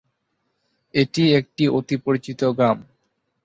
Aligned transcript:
এটি 0.93 1.23
একটি 1.33 1.63
অতি 1.69 1.95
পরিচিত 1.97 2.41
গ্রাম। 2.51 2.77